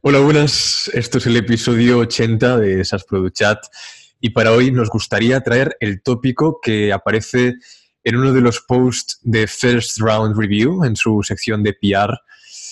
[0.00, 0.88] Hola, buenas.
[0.94, 3.58] Esto es el episodio 80 de SAS Product Chat
[4.20, 7.54] y para hoy nos gustaría traer el tópico que aparece
[8.04, 12.16] en uno de los posts de First Round Review en su sección de PR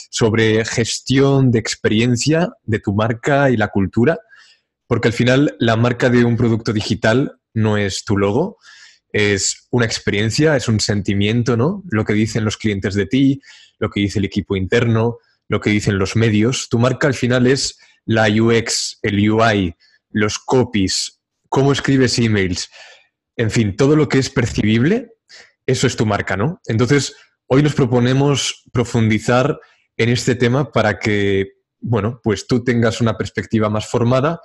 [0.09, 4.21] sobre gestión de experiencia de tu marca y la cultura,
[4.87, 8.59] porque al final la marca de un producto digital no es tu logo,
[9.11, 11.83] es una experiencia, es un sentimiento, ¿no?
[11.91, 13.43] Lo que dicen los clientes de ti,
[13.81, 15.19] lo que dice el equipo interno,
[15.49, 16.69] lo que dicen los medios.
[16.69, 19.75] Tu marca al final es la UX, el UI,
[20.11, 22.69] los copies, cómo escribes emails,
[23.37, 25.13] en fin, todo lo que es percibible,
[25.67, 26.61] eso es tu marca, ¿no?
[26.67, 27.15] Entonces,
[27.47, 29.59] hoy nos proponemos profundizar
[29.97, 34.41] en este tema para que, bueno, pues tú tengas una perspectiva más formada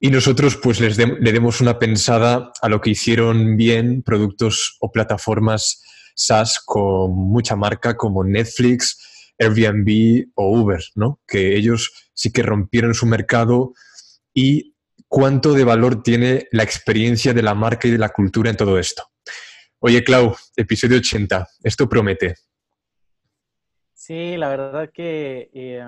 [0.00, 4.90] y nosotros pues les le demos una pensada a lo que hicieron bien productos o
[4.90, 5.82] plataformas
[6.14, 8.98] SaaS con mucha marca como Netflix,
[9.42, 11.20] Airbnb o Uber, ¿no?
[11.26, 13.72] Que ellos sí que rompieron su mercado
[14.32, 14.74] y
[15.08, 18.78] cuánto de valor tiene la experiencia de la marca y de la cultura en todo
[18.78, 19.02] esto.
[19.78, 22.36] Oye, Clau, episodio 80, esto promete.
[23.92, 25.84] Sí, la verdad que eh,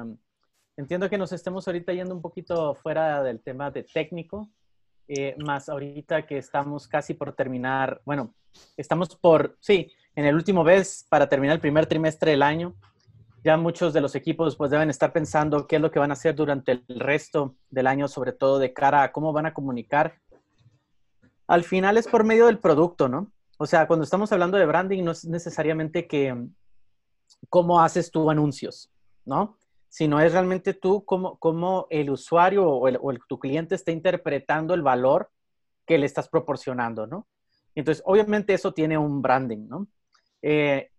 [0.76, 4.50] entiendo que nos estemos ahorita yendo un poquito fuera del tema de técnico,
[5.08, 8.34] eh, más ahorita que estamos casi por terminar, bueno,
[8.76, 12.74] estamos por, sí, en el último mes para terminar el primer trimestre del año
[13.44, 16.14] ya muchos de los equipos pues deben estar pensando qué es lo que van a
[16.14, 20.18] hacer durante el resto del año, sobre todo de cara a cómo van a comunicar.
[21.46, 23.30] Al final es por medio del producto, ¿no?
[23.58, 26.34] O sea, cuando estamos hablando de branding no es necesariamente que
[27.50, 28.90] cómo haces tú anuncios,
[29.26, 29.58] ¿no?
[29.90, 34.80] Sino es realmente tú cómo, cómo el usuario o, el, tu cliente está interpretando el
[34.80, 35.30] valor
[35.86, 37.28] que le estás proporcionando, ¿no?
[37.74, 39.86] Entonces, obviamente eso tiene un branding, ¿no?
[40.40, 40.90] Eh,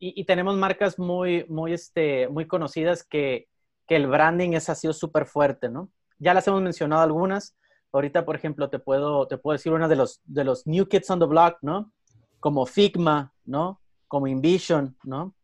[0.00, 3.48] y y, tenemos marcas muy, muy, este, muy conocidas que,
[3.86, 5.90] que el branding es, ha sido súper fuerte, ¿no?
[6.18, 7.56] Ya las hemos mencionado algunas.
[7.92, 11.10] Ahorita, por ejemplo, te puedo, te puedo decir una de los, de los New Kids
[11.10, 11.92] on the Block, ¿no?
[12.40, 13.80] Como Figma, ¿no?
[14.08, 15.34] Como Invision, ¿no?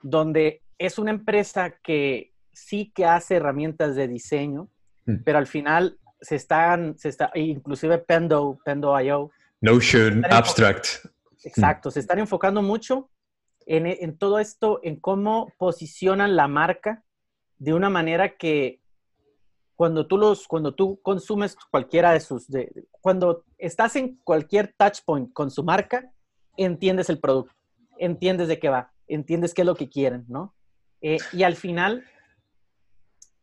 [0.00, 4.68] Donde es una empresa que sí que hace herramientas de diseño,
[5.06, 5.22] mm.
[5.24, 9.30] pero al final se están, se está, inclusive Pendo, Pendo.io.
[9.60, 10.86] Notion, Abstract.
[11.42, 13.10] Exacto, se están enfocando mucho
[13.68, 17.04] en, todo esto, en cómo posicionan la marca
[17.58, 18.80] de una manera que
[19.76, 22.46] cuando tú los, cuando tú consumes cualquiera de sus,
[23.02, 26.10] cuando estás en cualquier touch point con su marca,
[26.56, 27.54] entiendes el producto,
[27.98, 30.54] entiendes de qué va, entiendes qué es lo que quieren, ¿no?
[31.02, 32.04] Eh, y al final,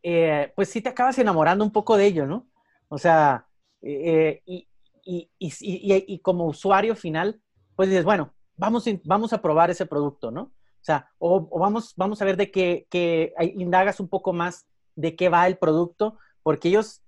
[0.02, 2.48] eh, pues sí te acabas enamorando un poco de ello, ¿no?
[2.88, 3.46] O sea,
[3.80, 4.68] eh, y,
[5.04, 7.40] y, y, como usuario final,
[7.76, 10.42] pues dices, bueno, vamos, vamos a probar ese producto, ¿no?
[10.42, 15.16] O sea, o, vamos, vamos a ver de qué, que indagas un poco más de
[15.16, 17.02] qué va el producto, porque ellos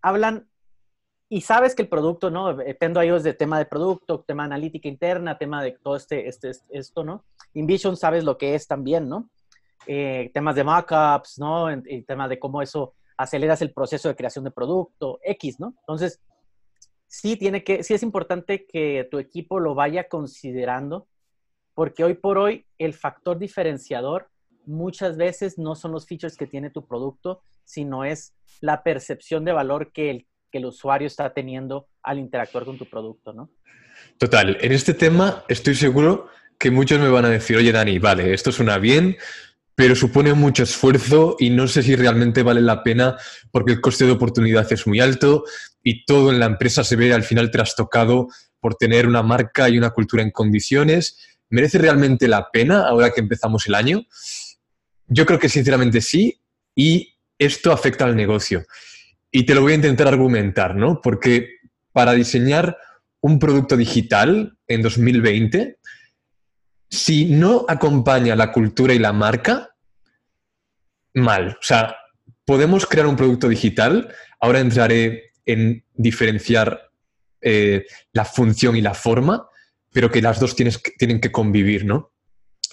[0.00, 0.48] hablan
[1.28, 2.54] y sabes que el producto, ¿no?
[2.54, 6.28] Dependo a ellos de tema de producto, tema de analítica interna, tema de todo este,
[6.28, 7.24] este, esto, ¿no?
[7.54, 9.30] InVision sabes lo que es también, ¿no?
[9.86, 11.72] Eh, temas de mockups, ¿no?
[11.72, 15.74] Y temas de cómo eso aceleras el proceso de creación de producto, X, ¿no?
[15.80, 16.20] Entonces,
[17.14, 21.06] sí tiene que, sí es importante que tu equipo lo vaya considerando,
[21.72, 24.28] porque hoy por hoy el factor diferenciador
[24.66, 29.52] muchas veces no son los features que tiene tu producto, sino es la percepción de
[29.52, 33.48] valor que el, que el usuario está teniendo al interactuar con tu producto, ¿no?
[34.18, 38.34] Total, en este tema estoy seguro que muchos me van a decir, oye Dani, vale,
[38.34, 39.16] esto suena bien,
[39.74, 43.16] pero supone mucho esfuerzo y no sé si realmente vale la pena
[43.50, 45.44] porque el coste de oportunidad es muy alto
[45.82, 48.28] y todo en la empresa se ve al final trastocado
[48.60, 51.18] por tener una marca y una cultura en condiciones.
[51.50, 54.06] ¿Merece realmente la pena ahora que empezamos el año?
[55.06, 56.40] Yo creo que sinceramente sí
[56.74, 58.64] y esto afecta al negocio.
[59.30, 61.00] Y te lo voy a intentar argumentar, ¿no?
[61.02, 61.48] Porque
[61.92, 62.76] para diseñar
[63.20, 65.78] un producto digital en 2020
[66.94, 69.74] si no acompaña la cultura y la marca,
[71.12, 71.48] mal.
[71.60, 71.96] O sea,
[72.44, 74.14] podemos crear un producto digital.
[74.40, 76.90] Ahora entraré en diferenciar
[77.40, 79.48] eh, la función y la forma,
[79.92, 82.12] pero que las dos tienen que convivir, ¿no?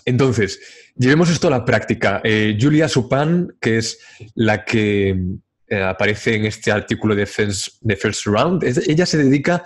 [0.05, 0.59] Entonces,
[0.95, 2.21] llevemos esto a la práctica.
[2.23, 3.99] Eh, Julia Supan, que es
[4.33, 5.19] la que
[5.67, 9.63] eh, aparece en este artículo de First, Round, ella se dedica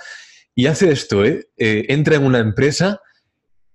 [0.54, 1.24] y hace esto,
[1.58, 3.01] entra en una empresa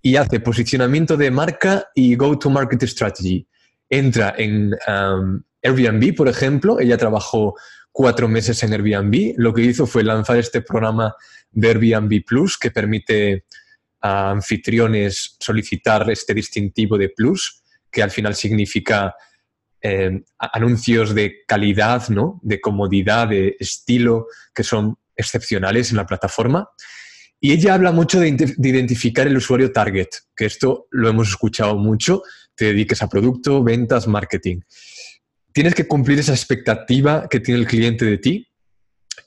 [0.03, 3.47] y hace posicionamiento de marca y go-to-market strategy.
[3.89, 7.55] Entra en um, Airbnb, por ejemplo, ella trabajó
[7.93, 9.35] cuatro meses en Airbnb.
[9.37, 11.15] Lo que hizo fue lanzar este programa
[11.51, 13.45] de Airbnb Plus que permite
[14.01, 19.15] a anfitriones solicitar este distintivo de Plus, que al final significa
[19.83, 22.41] eh, anuncios de calidad, ¿no?
[22.43, 26.69] de comodidad, de estilo, que son excepcionales en la plataforma.
[27.41, 32.23] Y ella habla mucho de, identificar el usuario target, que esto lo hemos escuchado mucho,
[32.55, 34.61] te dediques a producto, ventas, marketing.
[35.53, 38.47] Tienes que cumplir esa expectativa que tiene el cliente de ti.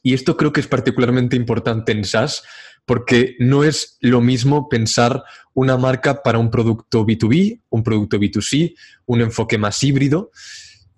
[0.03, 2.43] Y esto creo que es particularmente importante en SaaS
[2.85, 5.23] porque no es lo mismo pensar
[5.53, 8.75] una marca para un producto B2B, un producto B2C,
[9.05, 10.31] un enfoque más híbrido.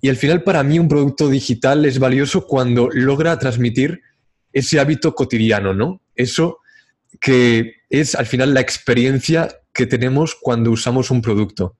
[0.01, 4.01] Y al final para mí un producto digital es valioso cuando logra transmitir
[4.51, 6.01] ese hábito cotidiano, ¿no?
[6.15, 6.59] Eso
[7.19, 11.77] que es al final la experiencia que tenemos cuando usamos un producto.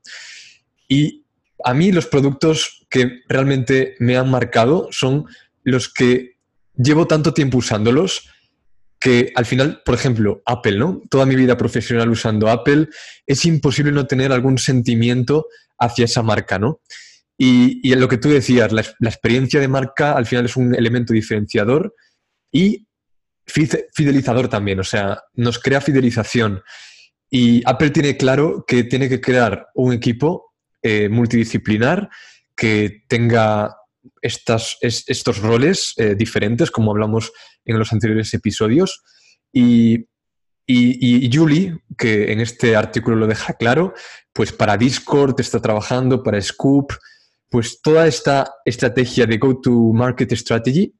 [0.88, 1.26] Y
[1.64, 5.26] a mí los productos que realmente me han marcado son
[5.64, 6.38] los que
[6.76, 8.30] llevo tanto tiempo usándolos
[9.00, 11.02] que al final, por ejemplo, Apple, ¿no?
[11.10, 12.88] Toda mi vida profesional usando Apple,
[13.28, 15.48] es imposible no tener algún sentimiento
[15.78, 16.81] hacia esa marca, ¿no?
[17.38, 20.74] Y, en lo que tú decías, la, la, experiencia de marca al final es un
[20.74, 21.94] elemento diferenciador
[22.52, 22.88] y
[23.45, 26.63] fidelizador también, o sea, nos crea fidelización.
[27.30, 32.09] Y Apple tiene claro que tiene que crear un equipo eh, multidisciplinar
[32.56, 33.75] que tenga
[34.21, 37.31] estos roles eh, diferentes, como hablamos
[37.65, 39.03] en los anteriores episodios.
[39.51, 40.06] Y,
[40.68, 43.94] y, Julie, que en este artículo lo deja claro,
[44.33, 46.94] pues para Discord está trabajando, para Scoop,
[47.50, 50.94] pues toda esta estrategia de go-to-market strategy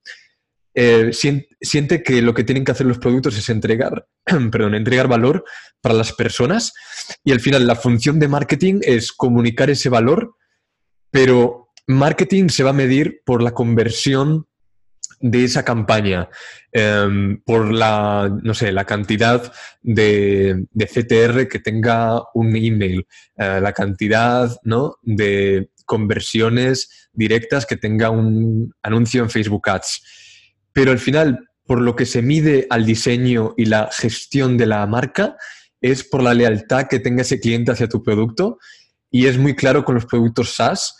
[0.78, 4.08] eh, siente que lo que tienen que hacer los productos es entregar,
[4.52, 5.46] perdón, entregar valor
[5.80, 6.74] para las personas
[7.24, 10.36] y al final la función de marketing es comunicar ese valor,
[11.12, 14.48] pero marketing se va a medir por la conversión
[15.22, 16.28] de esa campaña,
[16.74, 23.08] em, por la, no sé, la cantidad de, CTR que tenga un email,
[23.38, 24.98] eh, la cantidad ¿no?
[25.04, 30.25] de conversiones directas que tenga un anuncio en Facebook Ads
[30.76, 34.86] pero al final, por lo que se mide al diseño y la gestión de la
[34.86, 35.38] marca,
[35.80, 38.58] es por la lealtad que tenga ese cliente hacia tu producto.
[39.10, 40.94] Y es muy claro con los productos SaaS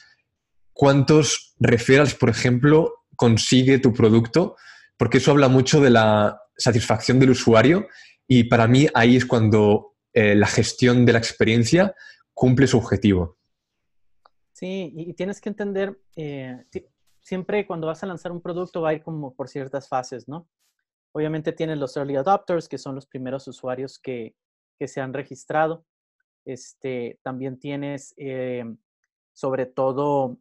[0.72, 4.56] cuántos referrals, por ejemplo, consigue tu producto,
[4.96, 7.90] porque eso habla mucho de la satisfacción del usuario
[8.30, 11.94] y para mí ahí es cuando eh, la gestión de la experiencia
[12.34, 13.38] cumple su objetivo.
[14.54, 16.64] Sí, y tienes que entender, eh,
[17.26, 20.48] siempre cuando vas a lanzar un producto va a ir como por ciertas fases, ¿no?
[21.12, 24.36] Obviamente tienes los early adopters, que son los primeros usuarios que,
[24.80, 25.86] se han registrado.
[26.46, 28.64] Este, también tienes, eh,
[29.34, 30.38] sobre todo,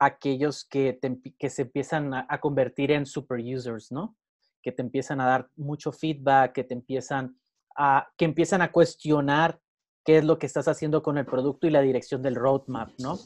[0.00, 0.98] aquellos que,
[1.38, 4.16] que se empiezan a, convertir en super users, ¿no?
[4.60, 7.38] Que te empiezan a dar mucho feedback, que te empiezan
[7.76, 9.60] a, que empiezan a cuestionar
[10.04, 13.18] qué es lo que estás haciendo con el producto y la dirección del roadmap, ¿no?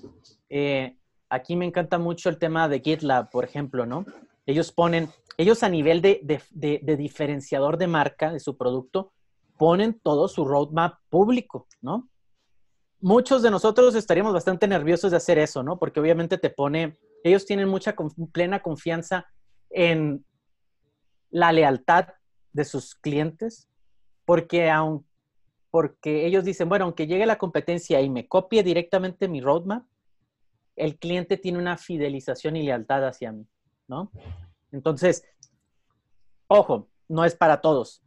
[0.51, 0.99] Eh,
[1.31, 4.07] Aquí me encanta mucho el tema de GitLab, por ejemplo, ¿no?
[4.47, 6.43] Ellos ponen, ellos a nivel de,
[6.97, 9.13] diferenciador de marca de su producto,
[9.59, 12.09] ponen todo su roadmap público, ¿no?
[13.01, 15.79] Muchos de nosotros estaríamos bastante nerviosos de hacer eso, ¿no?
[15.79, 17.95] Porque obviamente te pone, ellos tienen mucha
[18.33, 19.27] plena confianza
[19.71, 20.25] en
[21.31, 22.09] la lealtad
[22.53, 23.69] de sus clientes,
[24.25, 25.07] porque aun,
[25.71, 29.85] porque ellos dicen, bueno, aunque llegue la competencia y me copie directamente mi roadmap,
[30.79, 33.47] el cliente tiene una fidelización y lealtad hacia mí,
[33.87, 34.11] ¿no?
[34.73, 35.25] Entonces,
[36.47, 38.03] ojo, no es para todos.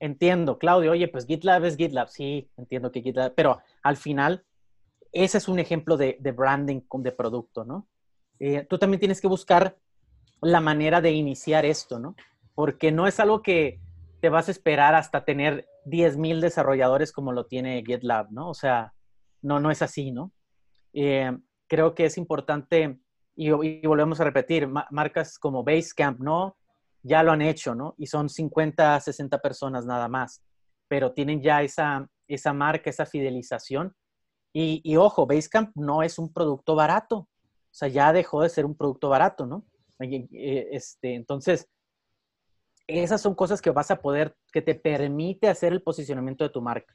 [0.00, 4.44] Entiendo, Claudio, oye, pues GitLab es GitLab, sí, entiendo que GitLab, pero al final,
[5.12, 7.88] ese es un ejemplo de, branding de producto, ¿no?
[8.40, 9.78] Eh, tú también tienes que buscar
[10.40, 12.16] la manera de iniciar esto, ¿no?
[12.54, 13.80] Porque no es algo que
[14.20, 18.50] te vas a esperar hasta tener 10.000 desarrolladores como lo tiene GitLab, ¿no?
[18.50, 18.92] O sea,
[19.42, 20.32] no, no es así, ¿no?
[20.92, 21.30] Eh,
[21.68, 22.98] creo que es importante,
[23.36, 26.56] y, volvemos a repetir, marcas como Basecamp, ¿no?
[27.02, 27.94] Ya lo han hecho, ¿no?
[27.98, 30.42] Y son 50, 60 personas nada más,
[30.88, 33.94] pero tienen ya esa, esa marca, esa fidelización.
[34.52, 37.16] Y, y, ojo, Basecamp no es un producto barato,
[37.74, 39.64] o sea, ya dejó de ser un producto barato, ¿no?
[39.98, 41.68] Este, entonces,
[42.86, 46.60] esas son cosas que vas a poder, que te permite hacer el posicionamiento de tu
[46.60, 46.94] marca.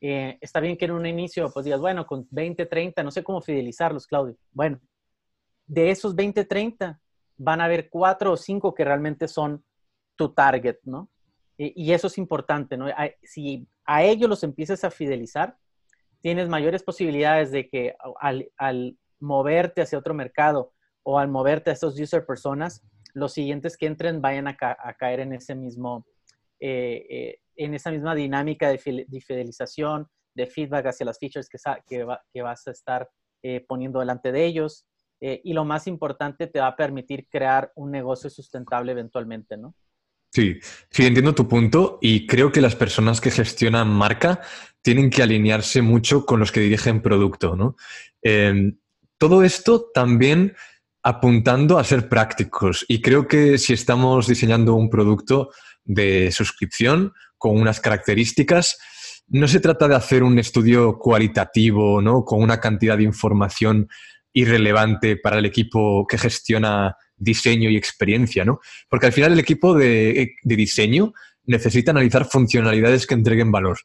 [0.00, 3.22] Eh, está bien que en un inicio pues digas, bueno, con 20, 30, no sé
[3.22, 4.36] cómo fidelizarlos, Claudio.
[4.52, 4.80] Bueno,
[5.66, 7.00] de esos 20, 30
[7.36, 9.64] van a haber cuatro o cinco que realmente son
[10.16, 11.08] tu target, ¿no?
[11.56, 12.86] Y, eso es importante, ¿no?
[13.22, 15.58] Si a ellos los empiezas a fidelizar,
[16.20, 22.00] tienes mayores posibilidades de que al, moverte hacia otro mercado o al moverte a estos
[22.00, 26.06] user personas, los siguientes que entren vayan a, caer en ese mismo,
[26.60, 31.58] en esa misma dinámica de, fidelización, de feedback hacia las features que,
[32.32, 33.08] que, vas a estar
[33.42, 34.86] eh, poniendo delante de ellos.
[35.20, 39.74] eh, y lo más importante, te va a permitir crear un negocio sustentable eventualmente, ¿no?
[40.32, 40.58] Sí,
[40.90, 44.40] sí, entiendo tu punto y creo que las personas que gestionan marca
[44.80, 47.76] tienen que alinearse mucho con los que dirigen producto, ¿no?
[48.22, 48.78] Em,
[49.18, 50.54] todo esto también
[51.02, 55.50] apuntando a ser prácticos y creo que si estamos diseñando un producto
[55.94, 58.78] de suscripción con unas características,
[59.28, 62.24] no se trata de hacer un estudio cualitativo, ¿no?
[62.24, 63.88] Con una cantidad de información
[64.32, 68.60] irrelevante para el equipo que gestiona diseño y experiencia, ¿no?
[68.88, 71.12] Porque al final el equipo de, diseño
[71.44, 73.78] necesita analizar funcionalidades que entreguen valor.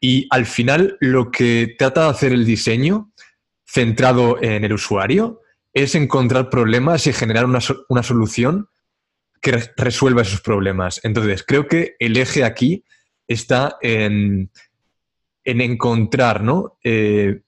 [0.00, 3.12] Y al final lo que trata de hacer el diseño,
[3.66, 5.40] centrado en el usuario,
[5.72, 8.68] es encontrar problemas y generar una, solución
[9.40, 11.00] que resuelva esos problemas.
[11.04, 12.84] Entonces, creo que el eje aquí
[13.26, 14.50] está en,
[15.44, 16.78] encontrar ¿no?
[16.84, 17.40] Eh,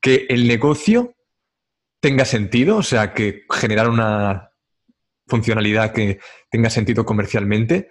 [0.00, 1.14] que el negocio
[2.00, 4.50] tenga sentido, o sea, que generar una
[5.26, 6.18] funcionalidad que
[6.50, 7.88] tenga sentido comercialmente.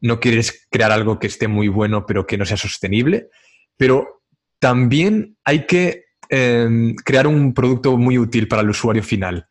[0.00, 3.28] No quieres crear algo que esté muy bueno pero que no sea sostenible,
[3.76, 4.22] pero
[4.58, 9.48] también hay que em, crear un producto muy útil para el usuario final.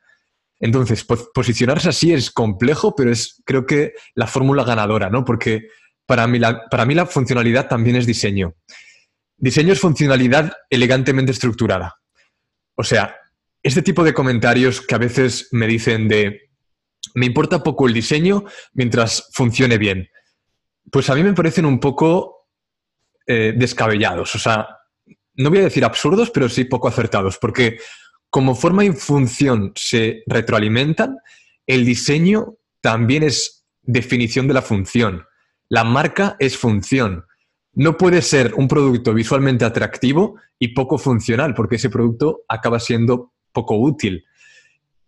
[0.59, 5.25] Entonces, posicionarse así es complejo, pero es creo que la fórmula ganadora, ¿no?
[5.25, 5.67] Porque
[6.05, 8.55] para mí, la, para mí la funcionalidad también es diseño.
[9.37, 11.95] Diseño es funcionalidad elegantemente estructurada.
[12.75, 13.15] O sea,
[13.61, 16.45] este tipo de comentarios que a veces me dicen de
[17.13, 20.09] me importa poco el diseño mientras funcione bien,
[20.91, 22.47] pues a mí me parecen un poco
[23.27, 24.35] eh, descabellados.
[24.35, 24.67] O sea,
[25.35, 27.77] no voy a decir absurdos, pero sí poco acertados, porque
[28.35, 31.19] como forma y función se retroalimentan,
[31.65, 35.23] el diseño también es definición de la función.
[35.69, 37.23] La marca es función.
[37.71, 43.31] No puede ser un producto visualmente atractivo y poco funcional, porque ese producto acaba siendo
[43.53, 44.25] poco útil.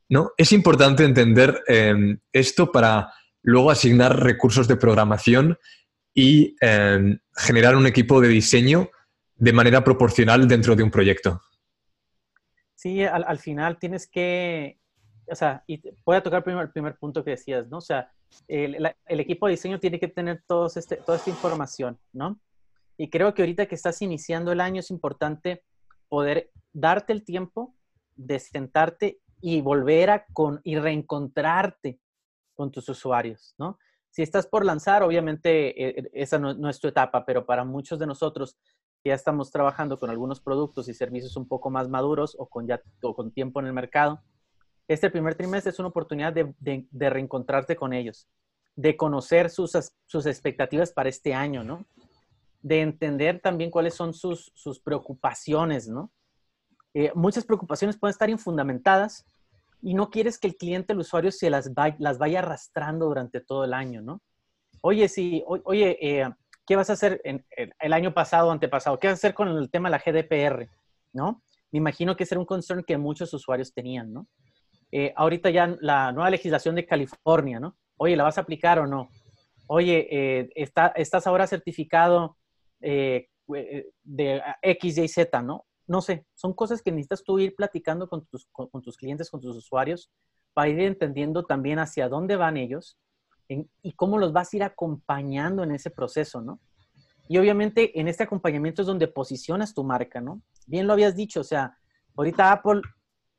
[0.08, 0.32] ¿no?
[0.38, 3.12] Es importante entender em, esto para
[3.44, 5.58] luego asignar recursos de programación
[6.14, 8.90] y em, generar un equipo de diseño
[9.36, 11.42] de manera proporcional dentro de un proyecto.
[12.88, 14.80] Sí, al, final tienes que,
[15.30, 17.80] o sea, y voy a tocar primero el primer punto que decías, ¿no?
[17.80, 18.10] O sea,
[18.48, 22.40] el, equipo de diseño tiene que tener todos este, toda esta información, ¿no?
[22.96, 25.66] Y creo que ahorita que estás iniciando el año es importante
[26.08, 27.76] poder darte el tiempo
[28.16, 32.00] de sentarte y volver a con, y reencontrarte
[32.54, 33.80] con tus usuarios, ¿no?
[34.12, 38.08] Si estás por lanzar, obviamente eh, esa no, es tu etapa, pero para muchos de
[38.08, 38.58] nosotros
[39.08, 42.82] ya estamos trabajando con algunos productos y servicios un poco más maduros o con, ya,
[43.02, 44.22] con tiempo en el mercado,
[44.88, 48.28] este primer trimestre es una oportunidad de, de, reencontrarte con ellos,
[48.76, 51.86] de conocer sus, sus expectativas para este año, ¿no?
[52.62, 56.12] De entender también cuáles son sus, sus preocupaciones, ¿no?
[56.94, 59.26] Eh, muchas preocupaciones pueden estar infundamentadas
[59.82, 63.66] y no quieres que el cliente, el usuario, se las, las vaya arrastrando durante todo
[63.66, 64.22] el año, ¿no?
[64.82, 66.30] Oye, sí, oye, eh,
[66.68, 67.44] ¿qué vas a hacer en,
[67.80, 69.00] el año pasado o antepasado?
[69.00, 70.70] ¿Qué vas a hacer con el tema de la GDPR?
[71.14, 71.42] ¿No?
[71.72, 74.28] Me imagino que ese era un concern que muchos usuarios tenían, ¿no?
[74.92, 77.76] Eh, ahorita ya la nueva legislación de California, ¿no?
[77.98, 79.10] Oye, ¿la vas a aplicar o no?
[79.68, 82.38] Oye, está, estás ahora certificado
[82.80, 83.28] de
[84.62, 85.66] X, Y, Z, ¿no?
[85.88, 90.12] no sé, son cosas que necesitas tú ir platicando con, tus clientes, con tus usuarios,
[90.54, 92.98] para ir entendiendo también hacia dónde van ellos
[93.48, 96.60] y cómo los vas a ir acompañando en ese proceso, ¿no?
[97.30, 100.42] Y obviamente en este acompañamiento es donde posicionas tu marca, ¿no?
[100.66, 101.78] Bien lo habías dicho, o sea,
[102.16, 102.82] ahorita Apple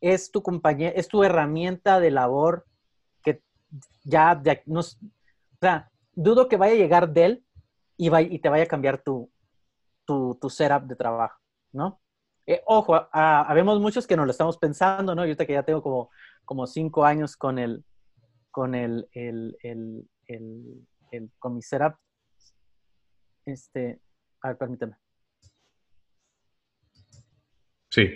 [0.01, 2.67] es tu compañía, es tu herramienta de labor
[3.23, 3.43] que
[4.05, 4.83] ya, o
[5.61, 7.45] sea, dudo que vaya a llegar Dell
[7.97, 9.31] y, y te vaya a cambiar tu,
[10.05, 11.39] tu, tu setup de trabajo,
[11.73, 12.01] ¿no?
[12.47, 15.23] Eh, ojo, habemos muchos que nos lo estamos pensando, ¿no?
[15.23, 16.11] Y ahorita que ya tengo como,
[16.47, 17.85] como cinco años con el,
[18.51, 21.95] con el, el, el, el, con mi setup.
[23.45, 24.01] Este,
[24.43, 24.97] a ver, permíteme.
[27.91, 28.15] Sí,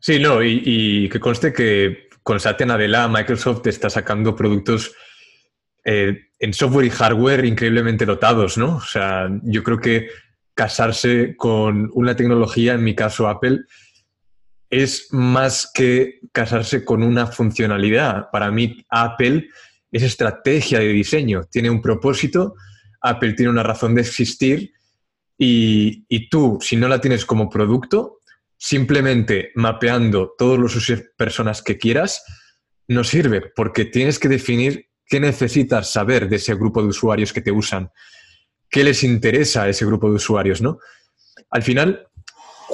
[0.00, 4.94] sí, no, y, que conste que con Satya Nadella Microsoft está sacando productos
[5.84, 8.76] eh, en software y hardware increíblemente dotados, ¿no?
[8.76, 10.08] O sea, yo creo que
[10.54, 13.60] casarse con una tecnología, en mi caso Apple,
[14.82, 18.30] es más que casarse con una funcionalidad.
[18.32, 19.48] Para mí Apple
[19.92, 22.54] es estrategia de diseño, tiene un propósito,
[23.00, 24.72] Apple tiene una razón de existir
[25.38, 28.18] y, tú, si no la tienes como producto,
[28.56, 32.24] simplemente mapeando todos los personas que quieras,
[32.88, 37.40] no sirve porque tienes que definir qué necesitas saber de ese grupo de usuarios que
[37.40, 37.90] te usan
[38.70, 40.78] qué les interesa a ese grupo de usuarios, ¿no?
[41.50, 42.08] Al final,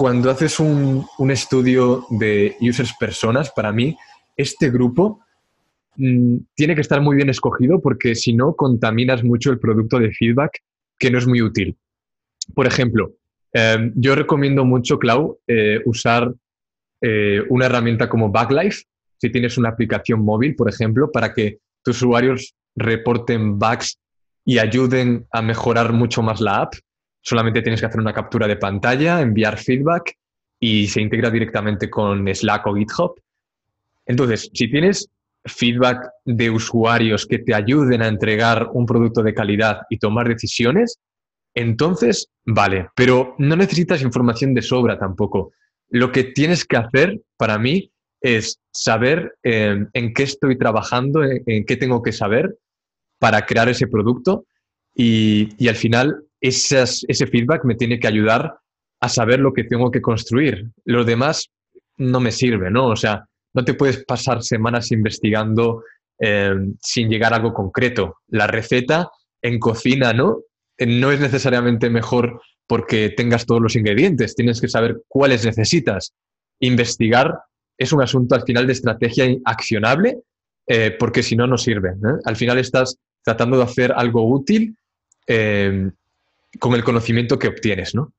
[0.00, 3.99] cuando haces un, estudio de users personas, para mí
[4.35, 5.21] este grupo
[5.97, 10.11] mm, tiene que estar muy bien escogido porque si no, contaminas mucho el producto de
[10.11, 10.52] feedback
[10.99, 11.76] que no es muy útil.
[12.54, 13.12] Por ejemplo,
[13.52, 16.33] em, yo recomiendo mucho, Clau, eh, usar
[17.02, 18.85] eh, una herramienta como Backlife,
[19.19, 23.99] si tienes una aplicación móvil, por ejemplo, para que tus usuarios reporten bugs
[24.47, 26.73] y ayuden a mejorar mucho más la app.
[27.22, 30.16] Solamente tienes que hacer una captura de pantalla, enviar feedback
[30.58, 33.20] y se integra directamente con Slack o GitHub.
[34.06, 35.08] Entonces, si tienes
[35.44, 40.98] feedback de usuarios que te ayuden a entregar un producto de calidad y tomar decisiones,
[41.54, 45.52] entonces vale, pero no necesitas información de sobra tampoco.
[45.88, 51.64] Lo que tienes que hacer para mí es saber eh, en qué estoy trabajando, en,
[51.64, 52.56] qué tengo que saber
[53.18, 54.44] para crear ese producto
[54.94, 58.54] y, al final ese feedback me tiene que ayudar
[59.00, 60.70] a saber lo que tengo que construir.
[60.85, 61.50] Lo demás
[61.97, 62.88] no me sirve, ¿no?
[62.88, 65.82] O sea, no te puedes pasar semanas investigando
[66.18, 68.16] eh, sin llegar a algo concreto.
[68.28, 69.11] La receta
[69.42, 70.40] en cocina, ¿no?
[70.78, 76.14] Eh, no es necesariamente mejor porque tengas todos los ingredientes, tienes que saber cuáles necesitas.
[76.61, 77.40] Investigar
[77.76, 80.18] es un asunto al final de estrategia accionable,
[80.66, 81.94] eh, porque si no, no sirve.
[82.25, 84.76] Al final estás tratando de hacer algo útil
[86.59, 88.12] con el conocimiento que obtienes, ¿no?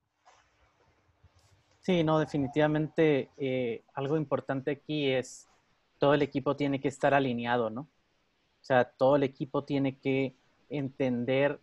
[1.81, 5.49] Sí, no, definitivamente eh, algo importante aquí es
[5.97, 7.81] todo el equipo tiene que estar alineado, ¿no?
[7.81, 10.35] O sea, todo el equipo tiene que
[10.69, 11.59] entender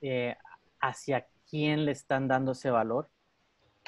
[0.00, 0.36] eh,
[0.80, 3.10] hacia quién le están dando ese valor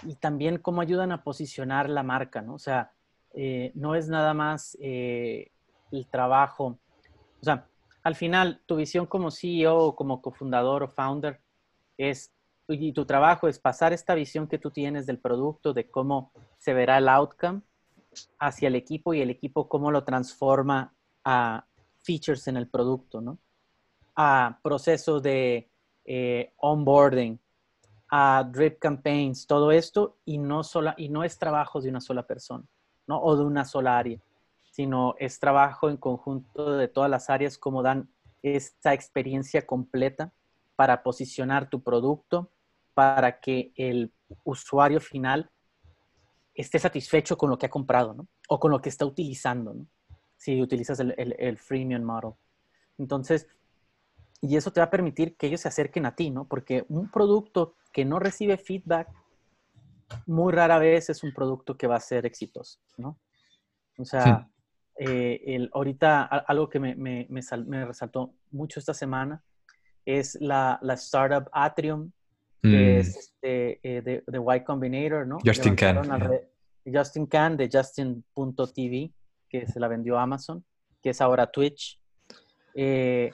[0.02, 2.54] y también cómo ayudan a posicionar la marca, ¿no?
[2.54, 2.92] O sea,
[3.32, 5.50] eh, no es nada más el
[6.10, 6.78] trabajo.
[7.40, 7.66] O sea,
[8.02, 11.40] al final, tu visión como CEO, como cofundador o founder
[11.96, 12.34] es
[12.68, 16.72] y tu trabajo es pasar esta visión que tú tienes del producto, de cómo se
[16.72, 17.60] verá el outcome
[18.38, 21.66] hacia el equipo y el equipo cómo lo transforma a
[22.02, 23.38] features en el producto, ¿no?
[24.16, 25.68] A procesos de
[26.04, 27.38] eh, onboarding,
[28.10, 32.26] a drip campaigns, todo esto, y no, sola, y no es trabajo de una sola
[32.26, 32.64] persona,
[33.06, 33.20] ¿no?
[33.20, 34.18] O de una sola área,
[34.70, 38.08] sino es trabajo en conjunto de todas las áreas, como dan
[38.42, 40.32] esta experiencia completa
[40.76, 42.50] para posicionar tu producto,
[42.94, 44.12] para que el
[44.44, 45.50] usuario final
[46.54, 48.28] esté satisfecho con lo que ha comprado, ¿no?
[48.48, 49.86] O con lo que está utilizando, ¿no?
[50.36, 52.32] Si utilizas el, el, freemium model.
[52.98, 53.48] Entonces,
[54.40, 56.46] y eso te va a permitir que ellos se acerquen a ti, ¿no?
[56.46, 59.08] Porque un producto que no recibe feedback,
[60.26, 63.18] muy rara vez es un producto que va a ser exitoso, ¿no?
[63.98, 64.48] O sea,
[64.96, 69.42] eh, el, ahorita algo que me, me, me, resaltó mucho esta semana
[70.04, 72.10] es la, la startup Atrium,
[72.62, 73.18] que es mm.
[73.18, 75.38] este, eh, de, de, Y Combinator, ¿no?
[75.44, 76.02] Justin Can.
[76.86, 79.12] Justin Can de Justin.tv,
[79.48, 80.64] que se la vendió a Amazon,
[81.02, 82.00] que es ahora Twitch.
[82.74, 83.30] Eh,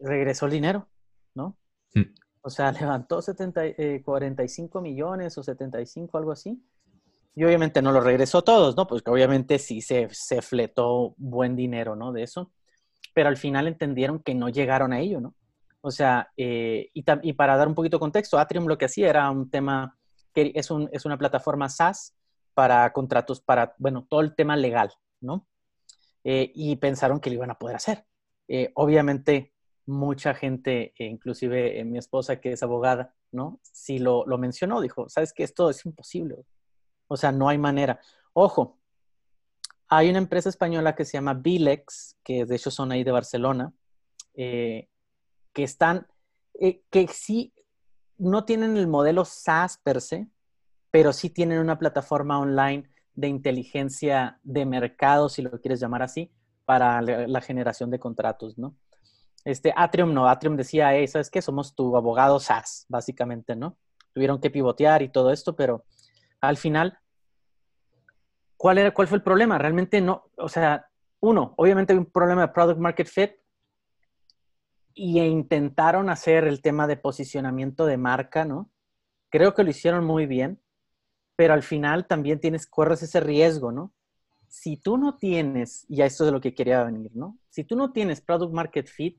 [0.00, 0.88] regresó el dinero,
[1.34, 1.56] ¿no?
[1.94, 2.02] Mm.
[2.42, 3.62] O sea, levantó 70,
[4.04, 6.62] 45 eh, millones o 75, algo así.
[7.36, 8.86] Y obviamente no lo regresó todos, ¿no?
[8.86, 12.12] Pues que obviamente sí se, se fletó buen dinero, ¿no?
[12.12, 12.52] De eso.
[13.12, 15.34] Pero al final entendieron que no llegaron a ello, ¿no?
[15.86, 19.30] O sea, eh, y, para dar un poquito de contexto, Atrium lo que hacía era
[19.30, 19.98] un tema,
[20.32, 22.16] que es, un, es una plataforma SaaS
[22.54, 25.46] para contratos, para, bueno, todo el tema legal, ¿no?
[26.24, 28.06] Eh, y pensaron que lo iban a poder hacer.
[28.48, 29.52] Eh, obviamente,
[29.84, 33.60] mucha gente, inclusive mi esposa que es abogada, ¿no?
[33.62, 35.42] Sí lo, lo mencionó, dijo, ¿sabes qué?
[35.42, 36.46] Esto es imposible.
[37.08, 38.00] O sea, no hay manera.
[38.32, 38.78] Ojo,
[39.88, 43.74] hay una empresa española que se llama Bilex, que de hecho son ahí de Barcelona,
[44.32, 44.88] eh,
[45.54, 46.06] que están,
[46.60, 47.54] eh, que sí
[48.18, 50.28] no tienen el modelo SaaS per se,
[50.90, 56.30] pero sí tienen una plataforma online de inteligencia de mercado, si lo quieres llamar así,
[56.64, 58.76] para la, generación de contratos, ¿no?
[59.44, 61.42] Este Atrium no, Atrium decía, hey, ¿sabes qué?
[61.42, 63.76] Somos tu abogado SaaS, básicamente, ¿no?
[64.12, 65.84] Tuvieron que pivotear y todo esto, pero
[66.40, 66.98] al final,
[68.56, 69.58] ¿cuál, era, ¿cuál fue el problema?
[69.58, 70.86] Realmente no, o sea,
[71.20, 73.32] uno, obviamente hay un problema de product market fit,
[74.94, 78.70] y intentaron hacer el tema de posicionamiento de marca, ¿no?
[79.28, 80.60] Creo que lo hicieron muy bien,
[81.36, 83.92] pero al final también tienes, corres ese riesgo, ¿no?
[84.46, 87.38] Si tú no tienes, y a esto es lo que quería venir, ¿no?
[87.50, 89.18] Si tú no tienes product market fit,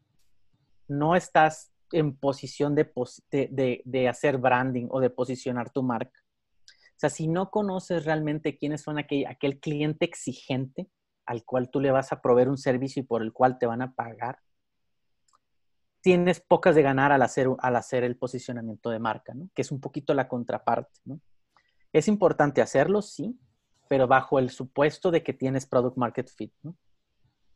[0.88, 2.90] no estás en posición de,
[3.32, 6.22] de, de hacer branding o de posicionar tu marca.
[6.68, 10.88] O sea, si no conoces realmente quiénes son aquel, aquel cliente exigente
[11.26, 13.82] al cual tú le vas a proveer un servicio y por el cual te van
[13.82, 14.40] a pagar,
[16.06, 19.50] tienes pocas de ganar al hacer, al hacer el posicionamiento de marca, ¿no?
[19.56, 21.00] Que es un poquito la contraparte.
[21.92, 23.36] Es importante hacerlo, sí,
[23.90, 26.78] pero bajo el supuesto de que tienes product market fit, ¿no?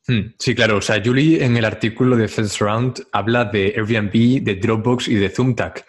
[0.07, 0.77] Hmm, sí, claro.
[0.77, 5.13] O sea, Julie en el artículo de First Round habla de Airbnb, de Dropbox y
[5.13, 5.85] de Zoomtac.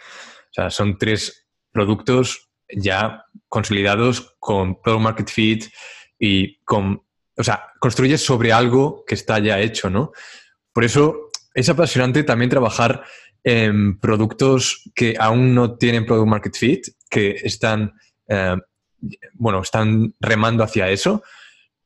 [0.51, 5.64] O sea, son tres productos ya consolidados con Product Market Fit
[6.18, 7.07] y con,
[7.38, 10.12] o sea, construyes sobre algo que está ya hecho, ¿no?
[10.75, 13.04] Por eso es apasionante también trabajar
[13.42, 17.92] en productos que aún no tienen Product Market Fit, que están,
[18.28, 18.56] eh,
[19.34, 21.22] bueno, están remando hacia eso,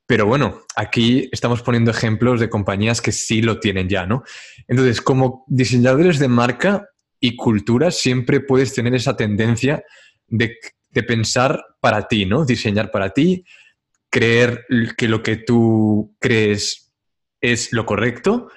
[0.07, 4.23] pero bueno, aquí estamos poniendo ejemplos de compañías que sí lo tienen ya, ¿no?
[4.69, 6.89] Entonces, como diseñadores de marca
[7.21, 9.83] y cultura, siempre puedes tener esa tendencia
[10.27, 10.59] de,
[11.09, 12.45] pensar para ti, ¿no?
[12.45, 13.45] Diseñar para ti,
[14.11, 16.93] creer que lo que tú crees
[17.41, 18.49] es lo correcto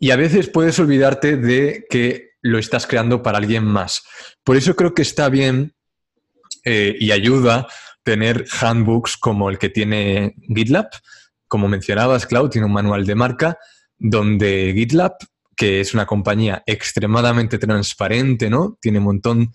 [0.00, 4.02] y a veces puedes olvidarte de que lo estás creando para alguien más.
[4.44, 5.74] Por eso creo que está bien
[6.64, 7.66] eh, y ayuda
[8.02, 10.88] tener handbooks como el que tiene GitLab.
[11.46, 13.58] Como mencionabas, Cloud, tiene un manual de marca
[13.98, 15.16] donde GitLab,
[15.56, 18.78] que es una compañía extremadamente transparente, ¿no?
[18.80, 19.52] Tiene un montón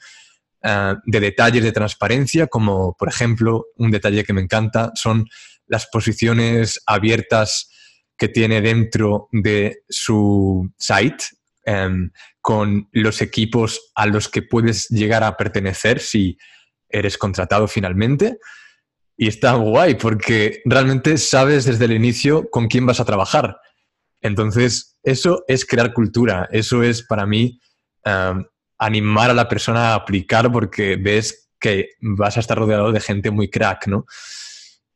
[0.62, 5.26] ah, de detalles de transparencia, como por ejemplo, un detalle que me encanta son
[5.66, 7.70] las posiciones abiertas
[8.18, 11.26] que tiene dentro de su site,
[11.66, 16.38] em, con los equipos a los que puedes llegar a pertenecer si
[16.90, 18.38] eres contratado finalmente.
[19.16, 23.58] Y está guay porque realmente sabes desde el inicio con quién vas a trabajar.
[24.22, 26.48] Entonces, eso es crear cultura.
[26.52, 27.60] Eso es para mí
[28.06, 28.44] um,
[28.78, 33.32] animar a la persona a aplicar porque ves que vas a estar rodeado de gente
[33.32, 34.06] muy crack, ¿no?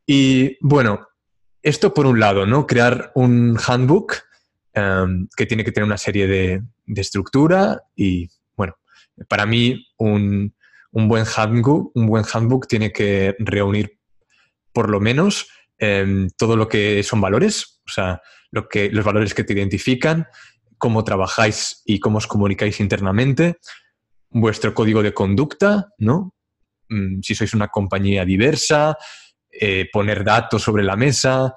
[0.06, 1.07] Y bueno,
[1.68, 2.66] esto por un lado, ¿no?
[2.66, 4.14] Crear un handbook
[4.76, 6.64] um, que tiene que tener una serie de,
[6.96, 8.78] estructura y, bueno,
[9.28, 10.54] para mí un,
[10.92, 14.00] buen handbook, un buen handbook tiene que reunir
[14.72, 19.54] por lo menos em, todo lo que son valores, o sea, los valores que te
[19.54, 20.28] identifican,
[20.78, 23.58] cómo trabajáis y cómo os comunicáis internamente,
[24.30, 26.34] vuestro código de conducta, ¿no?
[26.90, 28.98] Mm, si sois una compañía diversa,
[29.60, 31.54] eh, poner datos sobre la mesa,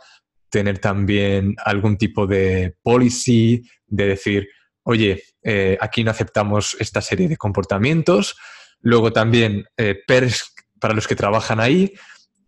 [0.49, 4.49] tener también algún tipo de policy, de decir,
[4.83, 8.37] oye, eh, aquí no aceptamos esta serie de comportamientos,
[8.83, 11.93] Luego también eh, PERS para los que trabajan ahí.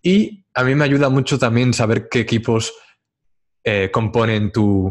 [0.02, 2.72] Y a mí me ayuda mucho también saber qué equipos
[3.62, 4.90] eh, componen tu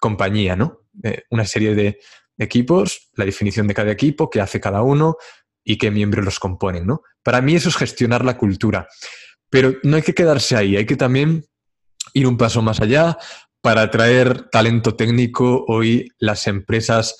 [0.00, 0.82] compañía, ¿no?
[1.30, 1.98] Una serie de
[2.38, 5.16] equipos, la definición de cada equipo, qué hace cada uno
[5.62, 7.02] y qué miembros los componen, ¿no?
[7.22, 8.88] Para mí eso es gestionar la cultura.
[9.50, 11.44] Pero no hay que quedarse ahí, hay que también
[12.14, 13.18] ir un paso más allá
[13.60, 15.64] para atraer talento técnico.
[15.68, 17.16] Hoy las empresas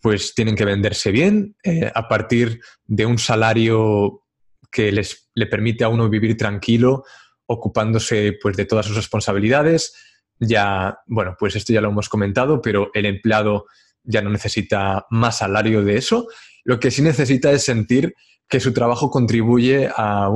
[0.00, 4.22] pues tienen que venderse bien eh, a partir de un salario
[4.70, 7.04] que les le permite a uno vivir tranquilo,
[7.46, 9.94] ocupándose pues de todas sus responsabilidades.
[10.40, 13.66] Ya, bueno, pues esto ya lo hemos comentado, pero el empleado
[14.04, 16.26] ya no necesita más salario de eso.
[16.64, 18.14] Lo que sí necesita es sentir
[18.48, 20.30] que su trabajo contribuye a,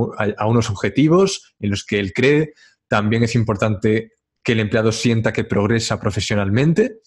[0.45, 2.53] unos objetivos en los que él cree.
[2.87, 4.11] También es importante
[4.43, 6.97] que el empleado sienta que progresa profesionalmente.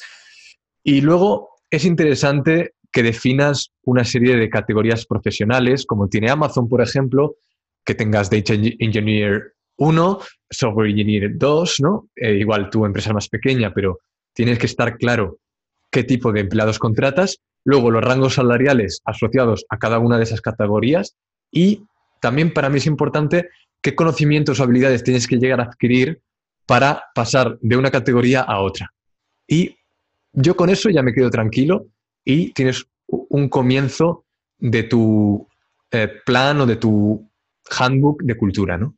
[0.83, 6.83] Y luego es interesante que definas una serie de categorías profesionales, como tiene Amazon, por
[6.83, 7.37] ejemplo,
[7.85, 12.09] que tengas Data Engineer 1, Software Engineer 2, ¿no?
[12.16, 14.01] Eh, igual tu empresa es más pequeña, pero
[14.33, 15.38] tienes que estar claro
[15.90, 20.40] qué tipo de empleados contratas, luego los rangos salariales asociados a cada una de esas
[20.40, 21.16] categorías
[21.50, 21.85] y
[22.20, 23.50] también para mí es importante
[23.83, 26.22] qué conocimientos o habilidades tienes que llegar a adquirir
[26.64, 28.92] para pasar de una categoría a otra.
[29.46, 29.76] Y
[30.33, 31.87] yo con eso ya me quedo tranquilo
[32.24, 34.24] y tienes un comienzo
[34.59, 35.46] de tu
[35.90, 37.29] eh, plan o de tu
[37.79, 38.94] handbook de cultura, ¿no?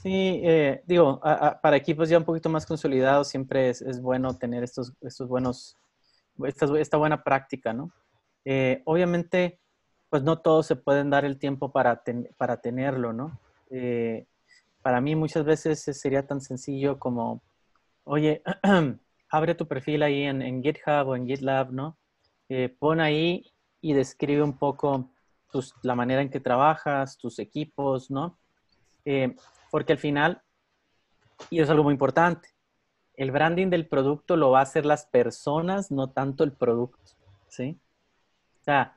[0.00, 4.92] Sí, eh, digo, para equipos ya un poquito más consolidados siempre es, bueno tener estos,
[5.00, 5.76] estos buenos,
[6.46, 7.90] esta, buena práctica, ¿no?
[8.44, 9.58] Eh, obviamente,
[10.08, 12.02] pues no todos se pueden dar el tiempo para,
[12.36, 13.38] para tenerlo, ¿no?
[14.82, 17.42] para mí muchas veces sería tan sencillo como,
[18.04, 18.42] oye,
[19.30, 21.98] abre tu perfil ahí en, GitHub o en GitLab, ¿no?
[22.48, 23.44] Eh, pon ahí
[23.80, 25.10] y describe un poco
[25.82, 28.38] la manera en que trabajas, tus equipos, ¿no?
[29.04, 29.34] Eh,
[29.70, 30.42] porque al final,
[31.50, 32.48] y es algo muy importante,
[33.18, 37.16] el branding del producto lo va a hacer las personas, no tanto el producto,
[37.48, 37.76] ¿sí?
[38.60, 38.96] O sea,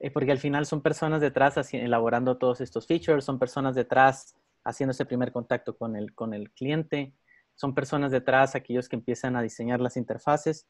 [0.00, 4.90] eh, porque al final son personas detrás elaborando todos estos features, son personas detrás haciendo
[4.90, 7.14] ese primer contacto con el, con el cliente,
[7.54, 10.66] son personas detrás, aquellos que empiezan a diseñar las interfaces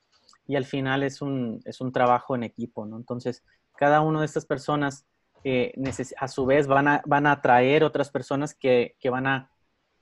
[0.46, 2.98] y al final es un, es un trabajo en equipo, ¿no?
[2.98, 3.42] Entonces,
[3.74, 5.06] cada una de estas personas
[5.44, 5.72] eh,
[6.18, 9.50] a su vez van a, van a atraer otras personas que, que, van, a,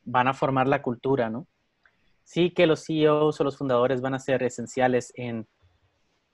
[0.03, 1.47] van a formar la cultura, ¿no?
[2.31, 5.49] Sí que los CEOs o los fundadores van a ser esenciales en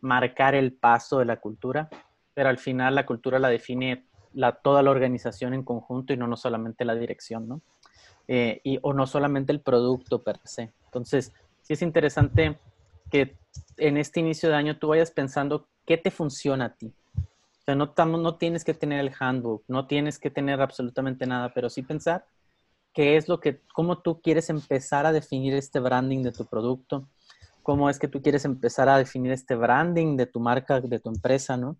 [0.02, 1.88] marcar el paso de la cultura,
[2.34, 4.04] pero al final la cultura la define
[4.34, 7.62] la, toda la organización en conjunto y no, no solamente la dirección, ¿no?
[8.28, 10.70] Eh, y, o no solamente el producto per se.
[10.84, 11.32] Entonces,
[11.62, 12.58] sí es interesante
[13.10, 13.38] que
[13.78, 16.92] en este inicio de año tú vayas pensando qué te funciona a ti.
[17.16, 21.54] O sea, no, no tienes que tener el handbook, no tienes que tener absolutamente nada,
[21.54, 22.26] pero sí pensar
[22.96, 27.10] qué es lo que, cómo tú quieres empezar a definir este branding de tu producto,
[27.62, 31.10] cómo es que tú quieres empezar a definir este branding de tu marca, de tu
[31.10, 31.76] empresa, ¿no?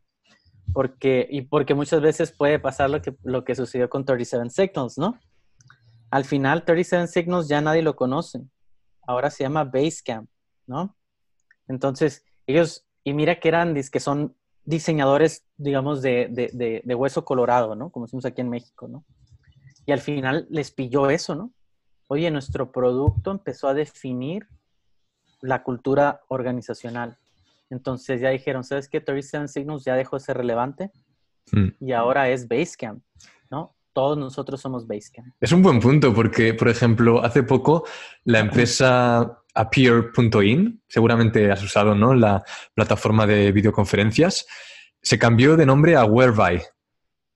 [0.75, 4.99] Porque, y porque muchas veces puede pasar lo que, lo que sucedió con 37 Signals,
[4.99, 5.19] ¿no?
[6.11, 8.43] Al final, 37 Signals ya nadie lo conoce.
[9.07, 10.29] Ahora se llama Basecamp,
[10.67, 10.95] ¿no?
[11.67, 17.75] Entonces, ellos, y mira que eran, que son diseñadores, digamos, de, de, de, hueso colorado,
[17.75, 17.89] ¿no?
[17.89, 19.03] Como decimos aquí en México, ¿no?
[19.87, 21.53] Y al final les pilló eso, ¿no?
[22.09, 24.47] Oye, nuestro producto empezó a definir
[25.41, 27.19] la cultura organizacional.
[27.71, 29.01] Entonces ya dijeron, ¿sabes qué?
[29.01, 30.91] 37 Signals ya dejó de ser relevante
[31.53, 31.69] mm.
[31.81, 33.03] y ahora es Basecamp,
[33.51, 33.75] ¿no?
[33.93, 35.35] Todos nosotros somos Basecamp.
[35.41, 37.87] Es un buen punto porque, por ejemplo, hace poco
[38.25, 42.15] la empresa Appear.in, seguramente has usado ¿no?
[42.15, 42.45] la
[42.75, 44.47] plataforma de videoconferencias,
[45.01, 46.63] se cambió de nombre a Whereby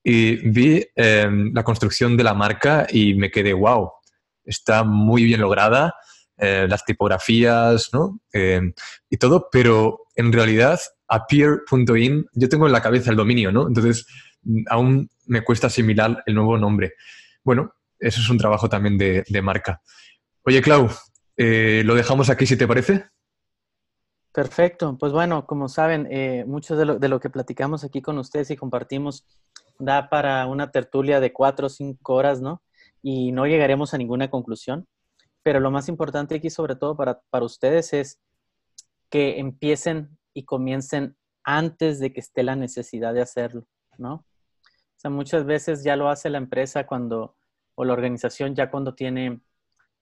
[0.02, 3.90] y vi em, la construcción de la marca y me quedé, wow,
[4.44, 5.94] está muy bien lograda,
[6.38, 8.20] eh, las tipografías ¿no?
[8.32, 8.72] Em,
[9.08, 13.68] y todo, pero en realidad appear.in, yo tengo en la cabeza el dominio, ¿no?
[13.68, 14.06] Entonces
[14.68, 16.94] aún me cuesta asimilar el nuevo nombre.
[17.44, 19.82] Bueno, eso es un trabajo también de, de marca.
[20.42, 20.88] Oye, Clau,
[21.36, 23.04] eh, lo dejamos aquí si te parece.
[24.32, 24.96] Perfecto.
[24.98, 29.26] Pues bueno, como saben, eh, mucho de lo, que platicamos aquí con ustedes y compartimos
[29.80, 32.62] da para una tertulia de cuatro o cinco horas, ¿no?
[33.02, 34.86] Y no llegaremos a ninguna conclusión.
[35.42, 38.20] Pero lo más importante aquí, sobre todo para, para ustedes, es
[39.08, 43.66] que empiecen y comiencen antes de que esté la necesidad de hacerlo,
[43.98, 44.14] ¿no?
[44.14, 47.36] O sea, muchas veces ya lo hace la empresa cuando,
[47.74, 49.40] o la organización ya cuando tiene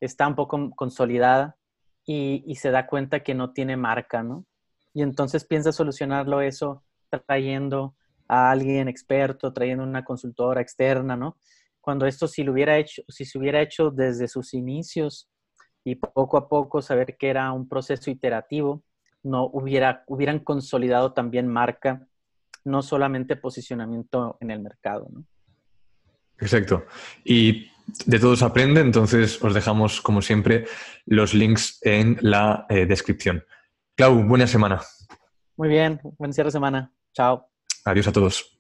[0.01, 1.57] está un poco consolidada
[2.05, 4.47] y, se da cuenta que no tiene marca, ¿no?
[4.95, 6.83] Y entonces piensa solucionarlo eso
[7.27, 7.95] trayendo
[8.29, 11.39] a alguien experto, trayendo una consultora externa, ¿no?
[11.81, 15.31] Cuando esto si lo hubiera hecho, si se hubiera hecho desde sus inicios
[15.85, 18.85] y poco a poco saber que era un proceso iterativo,
[19.23, 22.07] no hubiera, hubieran consolidado también marca,
[22.65, 25.25] no solamente posicionamiento en el mercado, ¿no?
[26.41, 26.85] Exacto.
[27.25, 27.71] Y
[28.07, 30.67] de todos aprende, entonces os dejamos, como siempre,
[31.07, 33.45] los links en la eh, descripción.
[33.97, 34.81] Clau, buena semana.
[35.57, 36.93] Muy bien, buen cierre de semana.
[37.13, 37.49] Chao.
[37.85, 38.58] Adiós a todos.